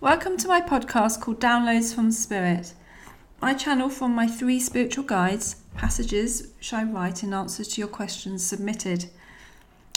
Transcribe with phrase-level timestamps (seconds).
[0.00, 2.74] Welcome to my podcast called Downloads from Spirit.
[3.40, 7.88] I channel from my three spiritual guides passages which I write in answer to your
[7.88, 9.06] questions submitted.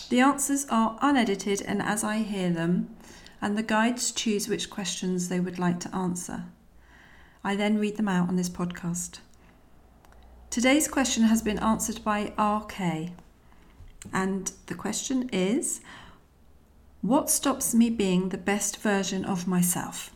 [0.09, 2.95] The answers are unedited and as I hear them,
[3.41, 6.45] and the guides choose which questions they would like to answer.
[7.43, 9.19] I then read them out on this podcast.
[10.49, 13.11] Today's question has been answered by RK,
[14.13, 15.81] and the question is
[17.01, 20.11] what stops me being the best version of myself?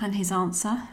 [0.00, 0.88] And his answer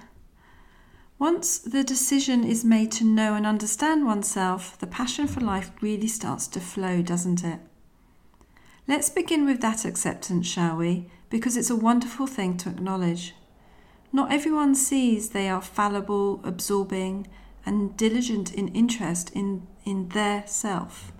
[1.17, 6.07] Once the decision is made to know and understand oneself, the passion for life really
[6.07, 7.59] starts to flow, doesn't it?
[8.87, 11.09] Let's begin with that acceptance, shall we?
[11.29, 13.35] Because it's a wonderful thing to acknowledge.
[14.11, 17.27] Not everyone sees they are fallible, absorbing,
[17.65, 21.11] and diligent in interest in, in their self.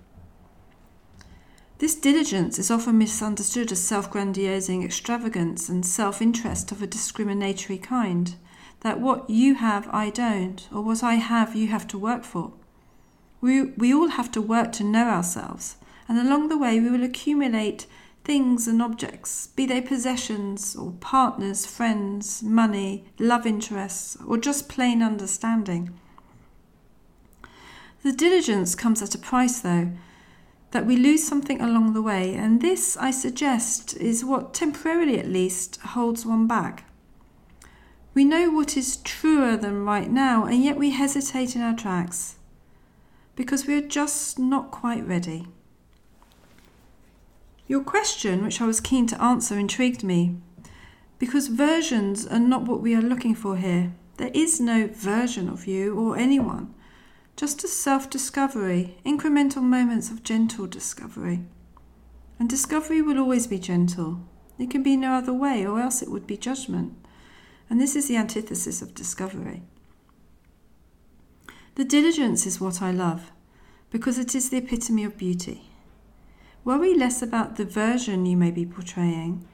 [1.80, 7.78] This diligence is often misunderstood as self grandiosing extravagance and self interest of a discriminatory
[7.78, 8.34] kind.
[8.80, 12.52] That what you have, I don't, or what I have, you have to work for.
[13.40, 17.02] We, we all have to work to know ourselves, and along the way, we will
[17.02, 17.86] accumulate
[18.24, 25.02] things and objects, be they possessions or partners, friends, money, love interests, or just plain
[25.02, 25.98] understanding.
[28.02, 29.92] The diligence comes at a price, though
[30.70, 35.28] that we lose something along the way, and this, I suggest, is what temporarily at
[35.28, 36.84] least holds one back.
[38.14, 42.36] We know what is truer than right now, and yet we hesitate in our tracks
[43.34, 45.46] because we are just not quite ready.
[47.66, 50.36] Your question, which I was keen to answer, intrigued me
[51.18, 53.92] because versions are not what we are looking for here.
[54.16, 56.74] There is no version of you or anyone
[57.40, 61.40] just a self discovery, incremental moments of gentle discovery.
[62.38, 64.20] And discovery will always be gentle.
[64.58, 66.92] It can be no other way, or else it would be judgment.
[67.70, 69.62] And this is the antithesis of discovery.
[71.76, 73.32] The diligence is what I love,
[73.88, 75.70] because it is the epitome of beauty.
[76.62, 79.48] Worry less about the version you may be portraying,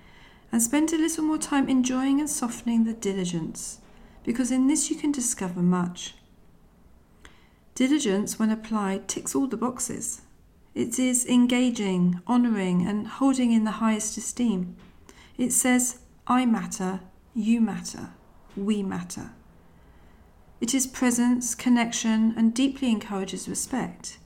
[0.50, 3.78] and spend a little more time enjoying and softening the diligence,
[4.24, 6.14] because in this you can discover much.
[7.76, 10.22] Diligence, when applied, ticks all the boxes.
[10.74, 14.76] It is engaging, honouring, and holding in the highest esteem.
[15.36, 17.00] It says, I matter,
[17.34, 18.14] you matter,
[18.56, 19.32] we matter.
[20.58, 24.16] It is presence, connection, and deeply encourages respect.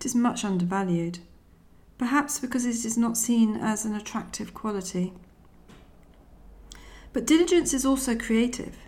[0.00, 1.18] It is much undervalued,
[1.98, 5.12] perhaps because it is not seen as an attractive quality.
[7.12, 8.78] But diligence is also creative.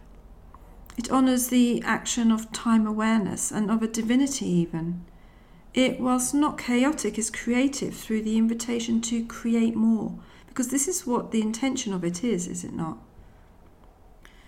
[0.96, 5.04] It honours the action of time awareness and of a divinity, even.
[5.74, 11.06] It, whilst not chaotic, is creative through the invitation to create more, because this is
[11.06, 12.98] what the intention of it is, is it not?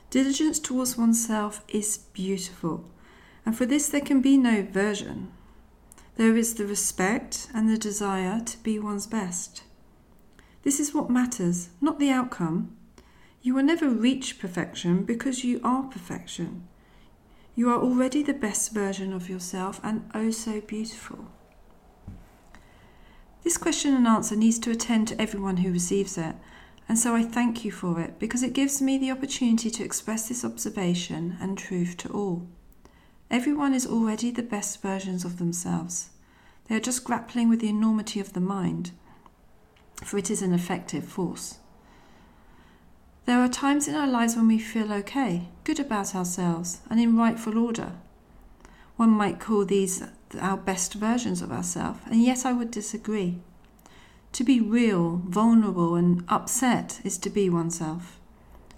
[0.09, 2.91] Diligence towards oneself is beautiful,
[3.45, 5.31] and for this there can be no version.
[6.17, 9.65] There is the respect and the desire to be one's best.
[10.63, 12.75] This is what matters, not the outcome.
[13.49, 16.69] You will never reach perfection because you are perfection.
[17.55, 21.31] You are already the best version of yourself and oh so beautiful.
[23.45, 26.35] This question and answer needs to attend to everyone who receives it,
[26.91, 30.29] and so I thank you for it because it gives me the opportunity to express
[30.29, 32.47] this observation and truth to all.
[33.31, 36.11] Everyone is already the best versions of themselves.
[36.67, 38.91] They are just grappling with the enormity of the mind,
[40.05, 41.61] for it is an effective force.
[43.29, 47.15] There are times in our lives when we feel okay, good about ourselves, and in
[47.15, 47.93] rightful order.
[48.97, 50.03] One might call these
[50.41, 53.39] our best versions of ourselves, and yet I would disagree.
[54.33, 58.19] To be real, vulnerable, and upset is to be oneself,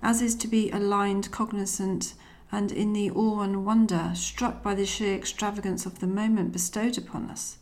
[0.03, 2.15] as is to be aligned, cognizant,
[2.51, 6.99] and in the awe and wonder struck by the sheer extravagance of the moment bestowed
[6.99, 7.59] upon us.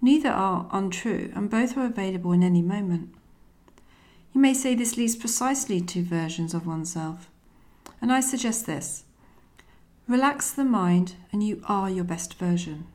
[0.00, 3.12] Neither are untrue, and both are available in any moment.
[4.34, 7.30] You may say this leads precisely to versions of oneself.
[8.02, 9.04] And I suggest this
[10.08, 12.86] relax the mind, and you are your best version.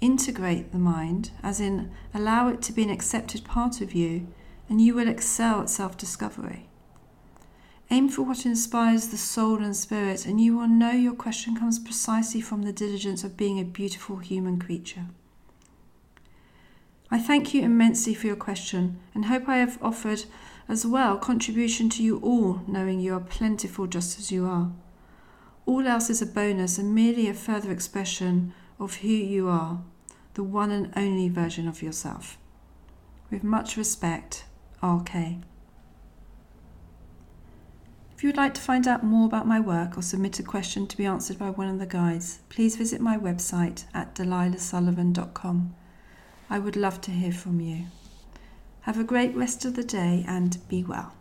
[0.00, 4.26] Integrate the mind, as in allow it to be an accepted part of you,
[4.70, 6.68] and you will excel at self discovery.
[7.90, 11.78] Aim for what inspires the soul and spirit, and you will know your question comes
[11.78, 15.06] precisely from the diligence of being a beautiful human creature.
[17.10, 20.24] I thank you immensely for your question and hope I have offered
[20.68, 24.70] as well contribution to you all, knowing you are plentiful just as you are.
[25.64, 29.82] All else is a bonus and merely a further expression of who you are,
[30.34, 32.38] the one and only version of yourself.
[33.30, 34.44] With much respect,
[34.82, 35.14] RK.
[38.14, 40.86] If you would like to find out more about my work or submit a question
[40.88, 45.74] to be answered by one of the guides, please visit my website at delilahsullivan.com.
[46.50, 47.86] I would love to hear from you.
[48.82, 51.12] Have a great rest of the day and be well.